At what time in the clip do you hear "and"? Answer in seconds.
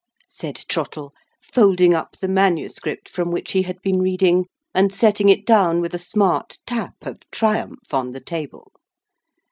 4.73-4.91